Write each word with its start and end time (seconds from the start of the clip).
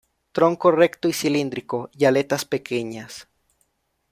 Tronco 0.31 0.71
recto 0.71 1.07
y 1.09 1.13
cilíndrico, 1.13 1.91
y 1.95 2.05
aletas 2.05 2.43
pequeñas. 2.43 3.27